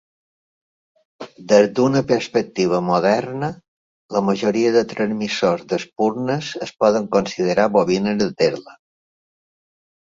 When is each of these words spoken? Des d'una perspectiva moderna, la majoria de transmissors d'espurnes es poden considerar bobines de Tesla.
Des 1.51 1.67
d'una 1.79 2.01
perspectiva 2.11 2.79
moderna, 2.87 3.51
la 4.17 4.23
majoria 4.31 4.73
de 4.79 4.85
transmissors 4.95 5.69
d'espurnes 5.75 6.51
es 6.69 6.75
poden 6.83 7.09
considerar 7.19 7.73
bobines 7.79 8.21
de 8.25 8.35
Tesla. 8.43 8.77